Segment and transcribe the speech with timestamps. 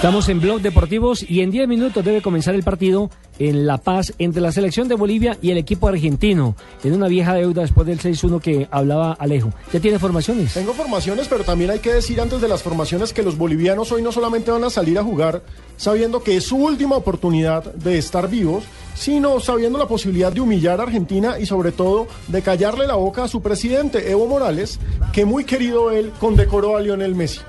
[0.00, 4.14] Estamos en Blog Deportivos y en 10 minutos debe comenzar el partido en La Paz
[4.18, 8.00] entre la selección de Bolivia y el equipo argentino, en una vieja deuda después del
[8.00, 9.52] 6-1 que hablaba Alejo.
[9.70, 10.54] ¿Ya tiene formaciones?
[10.54, 14.00] Tengo formaciones, pero también hay que decir antes de las formaciones que los bolivianos hoy
[14.00, 15.42] no solamente van a salir a jugar
[15.76, 18.64] sabiendo que es su última oportunidad de estar vivos,
[19.00, 23.24] sino sabiendo la posibilidad de humillar a Argentina y sobre todo de callarle la boca
[23.24, 24.78] a su presidente, Evo Morales,
[25.10, 27.40] que muy querido él condecoró a Lionel Messi.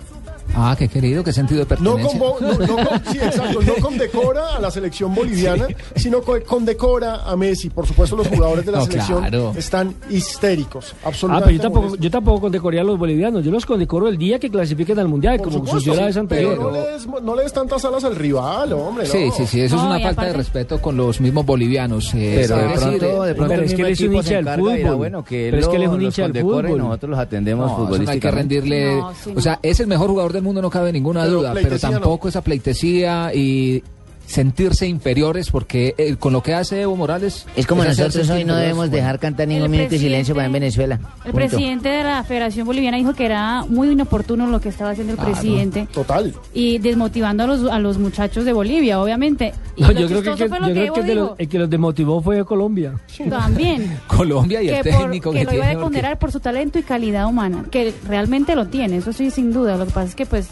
[0.54, 2.20] Ah, qué querido, qué sentido de No, pertenencia.
[2.20, 2.28] no,
[2.68, 7.70] no con- sí, exacto, no condecora a la selección boliviana, sino co- condecora a Messi.
[7.70, 9.54] Por supuesto, los jugadores de la No, selección claro.
[9.56, 11.46] están histéricos, Ah, absolutamente.
[11.48, 12.04] pero yo tampoco, molestos.
[12.04, 13.46] yo tampoco condecoré a los bolivianos.
[13.46, 16.14] Yo los condecoro el día que clasifiquen al Mundial, Por como supuesto, sucedió la vez
[16.16, 16.58] sí, anterior.
[16.58, 19.06] pero no le, des, no le des tantas alas al rival, hombre.
[19.06, 19.34] Sí, no.
[19.34, 22.14] sí, sí, eso es una falta de respeto con los mismos bolivianos.
[22.14, 24.58] eh, Pero de pronto, de pronto pero es que él es un hincha del dirá,
[24.58, 24.96] fútbol.
[24.98, 26.84] bueno, que Pero es que él es un hincha del condecora y fútbol.
[26.88, 28.56] nosotros los atendemos no hay que futbolísticamente.
[28.62, 28.96] rendirle.
[28.98, 31.54] No, sí, o sea, es el mejor jugador mundo, no cabe ninguna Pero duda.
[31.54, 31.80] Pero no.
[31.80, 33.84] tampoco esa pleitesía y
[34.32, 37.46] sentirse inferiores, porque eh, con lo que hace Evo Morales.
[37.56, 38.96] Es como nosotros hoy no debemos bueno.
[38.96, 40.96] dejar cantar ningún El minuto de silencio para en Venezuela.
[40.96, 41.36] El Punto.
[41.36, 45.20] presidente de la Federación Boliviana dijo que era muy inoportuno lo que estaba haciendo el
[45.20, 46.34] presidente Total.
[46.54, 49.54] y desmotivando a los, a los muchachos de Bolivia, obviamente.
[49.76, 51.16] Y No, lo yo creo que, que- fue lo yo que creo que Evo de
[51.16, 52.94] los- el que los demotivó fue Colombia.
[53.30, 53.98] También.
[54.08, 56.40] Colombia y el por- técnico que que, lo iba a tiene, porque- ponderar por su
[56.40, 59.78] talento y calidad humana, que realmente lo tiene, eso sí, sin duda.
[59.78, 60.50] Lo que pasa es que, pues,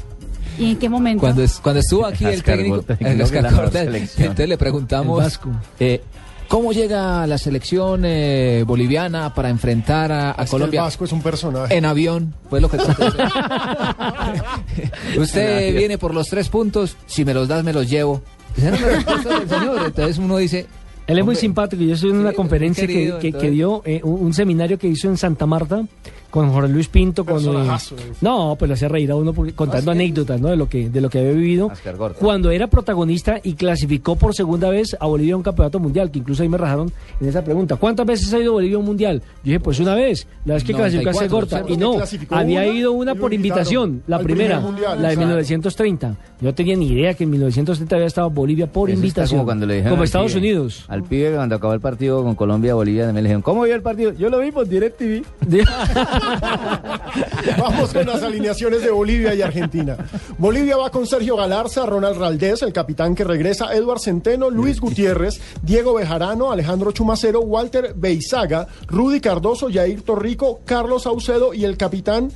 [0.59, 1.21] ¿y en qué momento?
[1.21, 5.49] Cuando, es- cuando estuvo aquí el técnico, el entonces le preguntamos El Vasco.
[5.79, 6.01] eh,
[6.47, 11.05] cómo llega la selección eh, boliviana para enfrentar a, a Es que el Colombia Vasco
[11.05, 11.75] es un personaje.
[11.77, 12.33] en avión.
[12.49, 12.77] Fue lo que.
[15.17, 18.21] Usted viene por los tres puntos, si me los das me los llevo.
[18.57, 19.81] Esa era la respuesta del señor.
[19.85, 20.65] Entonces uno dice,
[21.07, 21.83] Él es muy Hombre, simpático.
[21.83, 23.51] Yo estoy en una sí, conferencia querido, que, que- que entonces.
[23.53, 25.83] dio, eh, un, un seminario que hizo en Santa Marta
[26.29, 27.25] con Jorge Luis Pinto.
[27.25, 28.11] Con, eh, eh.
[28.21, 30.49] no, pues le hacía reír a uno porque- contando anécdotas ¿no?
[30.49, 31.71] de, lo que, de lo que había vivido.
[31.97, 32.19] Gorta.
[32.19, 36.19] Cuando era protagonista y clasificó por segunda vez a Bolivia a un campeonato mundial, que
[36.19, 37.75] incluso ahí me rajaron en esa pregunta.
[37.75, 39.21] ¿Cuántas veces ha ido Bolivia a un mundial?
[39.21, 40.27] Yo dije, pues una vez.
[40.45, 41.55] La vez que clasificó a 94, Segorta.
[41.67, 41.73] ¿cierto?
[41.73, 45.19] Y no, había una ido una lo por invitación, la primera, mundial, la de exacto.
[45.19, 46.09] 1930.
[46.41, 49.39] Yo no tenía ni idea que en 1930 había estado Bolivia por Eso invitación.
[49.39, 50.85] como cuando le dijeron como al Estados pibe- Unidos.
[50.87, 53.81] Al pibe cuando acabó el partido con Colombia, Bolivia, también le dijeron, ¿cómo vio el
[53.81, 54.13] partido?
[54.13, 55.23] Yo lo vi por DirecTV.
[57.57, 59.97] Vamos con las alineaciones de Bolivia y Argentina.
[60.37, 65.39] Bolivia va con Sergio Galarza, Ronald Raldés, el capitán que regresa, Eduard Centeno, Luis Gutiérrez,
[65.61, 72.31] Diego Bejarano, Alejandro Chumacero, Walter Beizaga, Rudy Cardoso, Yair Torrico, Carlos Saucedo y el capitán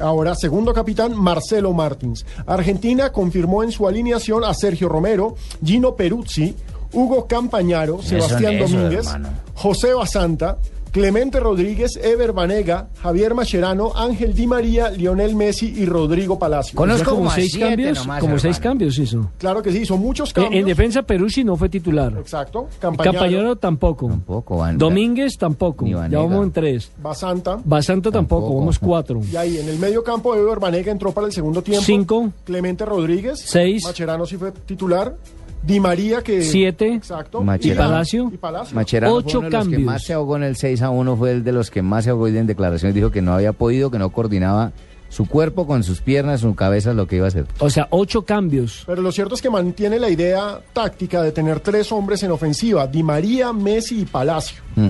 [0.00, 2.24] Ahora, segundo capitán, Marcelo Martins.
[2.46, 5.34] Argentina confirmó en su alineación a Sergio Romero,
[5.64, 6.54] Gino Peruzzi,
[6.92, 9.28] Hugo Campañaro, Sebastián Domínguez, hermano.
[9.54, 10.58] José Basanta,
[10.92, 16.76] Clemente Rodríguez, Ever Banega, Javier Mascherano, Ángel Di María, Lionel Messi y Rodrigo Palacio.
[16.76, 19.30] Conozco como como seis cambios, nomás, como seis cambios hizo.
[19.38, 20.54] Claro que sí, son muchos Eh, cambios.
[20.60, 22.12] En defensa Peruzzi no fue titular.
[22.18, 22.68] Exacto.
[22.80, 24.08] Campañaro, Campañero tampoco.
[24.08, 25.86] Tampoco, Van- Domínguez tampoco.
[25.86, 26.90] Ya vamos en tres.
[27.02, 27.58] Basanta.
[27.64, 28.58] Basanta tampoco, Tampoco.
[28.60, 29.20] vamos cuatro.
[29.30, 31.84] Y ahí en el medio campo, Ever Banega entró para el segundo tiempo.
[31.84, 32.30] Cinco.
[32.44, 33.40] Clemente Rodríguez.
[33.44, 33.84] Seis.
[33.84, 35.14] Macherano sí fue titular.
[35.62, 36.42] Di María que...
[36.42, 36.94] Siete.
[36.94, 37.44] Exacto.
[37.60, 38.30] ¿Y Palacio?
[38.32, 38.74] Y Palacio.
[38.74, 39.82] Macherano Ocho fue uno de los que cambios.
[39.82, 42.10] más se ahogó en el 6 a 1, fue el de los que más se
[42.10, 42.94] ahogó hoy en declaraciones.
[42.94, 44.72] Dijo que no había podido, que no coordinaba
[45.08, 47.46] su cuerpo con sus piernas, su cabeza, lo que iba a hacer.
[47.58, 48.84] O sea, ocho cambios.
[48.86, 52.86] Pero lo cierto es que mantiene la idea táctica de tener tres hombres en ofensiva,
[52.86, 54.62] Di María, Messi y Palacio.
[54.76, 54.88] Mm.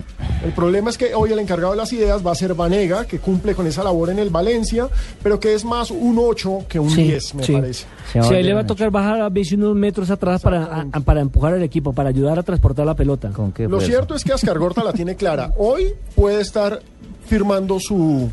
[0.49, 3.19] El problema es que hoy el encargado de las ideas va a ser Vanega, que
[3.19, 4.89] cumple con esa labor en el Valencia,
[5.23, 7.53] pero que es más un 8 que un Sí, 10, me sí.
[7.53, 7.85] parece.
[8.11, 10.87] Se va Sí, ahí le va a tocar bajar a veces unos metros atrás para,
[10.91, 13.29] a- para empujar al equipo, para ayudar a transportar la pelota.
[13.29, 15.53] ¿Con qué Lo cierto es que Ascar Gorta la tiene clara.
[15.59, 16.81] Hoy puede estar
[17.27, 18.31] firmando su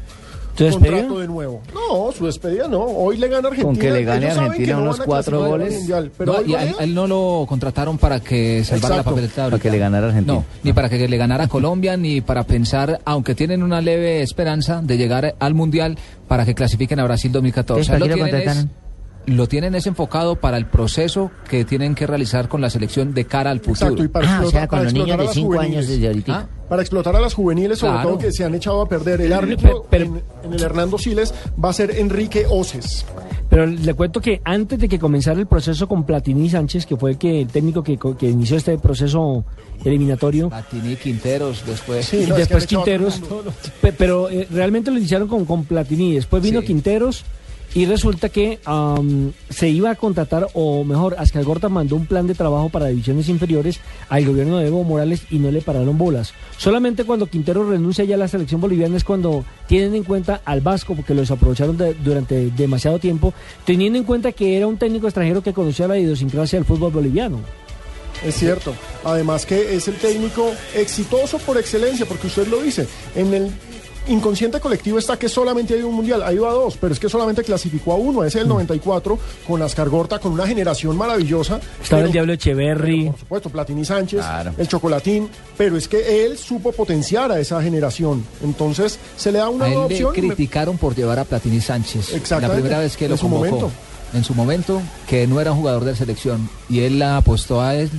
[0.57, 0.91] ¿Su despedida?
[0.97, 1.61] contrato de nuevo.
[1.73, 2.81] No, su despedida no.
[2.81, 3.65] Hoy le gana Argentina.
[3.65, 5.73] Con que le gane Ellos saben Argentina que no unos cuatro goles.
[5.73, 8.97] Mundial, pero No, y a, él, a él no lo contrataron para que salvara Exacto.
[8.97, 10.33] la papeleta Para que le ganara Argentina.
[10.33, 14.21] No, ni para que le ganara a Colombia, ni para pensar, aunque tienen una leve
[14.21, 15.97] esperanza de llegar al Mundial,
[16.27, 17.81] para que clasifiquen a Brasil 2014.
[17.93, 18.84] Entonces, ¿para Lo
[19.27, 23.25] lo tienen es- enfocado para el proceso que tienen que realizar con la selección de
[23.25, 23.73] cara al futuro.
[23.91, 25.35] Exacto, y para Ah, o explotar- sea, con para los niños explotar a de las
[25.35, 25.87] 5 años juveniles.
[25.89, 26.37] desde ahorita.
[26.39, 28.09] Ah, Para explotar a las juveniles, sobre Claro.
[28.09, 29.21] todo que se han echado a perder.
[29.21, 31.31] El árbitro Pero- en, en el Hernando Siles
[31.63, 33.05] va a ser Enrique Oces.
[33.49, 37.11] Pero le cuento que antes de que comenzara el proceso con Platini Sánchez, que fue
[37.11, 39.45] el, que, el técnico que, co- que inició este proceso
[39.83, 42.03] eliminatorio, Platini, Quinteros, después.
[42.07, 43.21] Sí, es que después Quinteros,
[43.97, 46.67] pero eh, realmente lo iniciaron con, con Platini, después vino Sí.
[46.67, 47.23] Quinteros
[47.75, 48.57] y resulta que
[49.49, 53.79] se iba a contratar, o mejor, Gorta mandó un plan de trabajo para divisiones inferiores
[54.09, 56.33] al gobierno de Evo Morales y no le pararon bolas.
[56.57, 60.61] Solamente cuando Quinteros renuncia ya a la selección boliviana es cuando tienen en cuenta al
[60.61, 63.33] Vasco, porque los aprovecharon de- durante demasiado tiempo,
[63.65, 67.39] teniendo en cuenta que era un técnico extranjero que conocía la idiosincrasia del fútbol boliviano.
[68.25, 68.73] Es cierto.
[69.03, 72.87] Además que es el técnico exitoso por excelencia, porque usted lo dice.
[73.13, 73.51] En el
[74.07, 77.09] inconsciente colectivo está que solamente hay un mundial, ha ido a dos, pero es que
[77.09, 78.41] solamente clasificó a uno, ese Mm.
[78.41, 81.55] del 94, con Ascar Gorta, con una generación maravillosa.
[81.81, 83.05] Estaba pero- el Diablo Echeverry.
[83.09, 84.53] Por supuesto, Platini Sánchez, Claro.
[84.57, 88.25] el Chocolatín, pero es que él supo potenciar a esa generación.
[88.43, 90.11] Entonces, se le da una A él nueva le opción.
[90.13, 92.11] me- criticaron por llevar a Platini Sánchez.
[92.11, 93.45] La Exactamente, primera vez que lo en su convocó.
[93.45, 93.71] momento.
[94.13, 96.49] En su momento, que no era un jugador de selección.
[96.69, 97.89] Y él la apostó a él.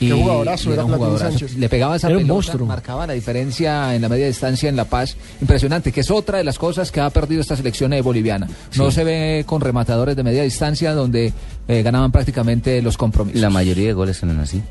[0.00, 1.38] Y, Qué jugadorazo era un Platini jugadorazo.
[1.38, 1.56] Sánchez.
[1.58, 2.66] Le pegaba esa Era un pelota, monstruo.
[2.66, 5.16] marcaba la diferencia en la media distancia en La Paz.
[5.42, 8.48] Impresionante, que es otra de las cosas que ha perdido esta selección eh, boliviana.
[8.76, 11.32] No se ve con rematadores de media distancia donde
[11.68, 13.40] eh, ganaban prácticamente los compromisos.
[13.40, 14.62] La mayoría de goles son así.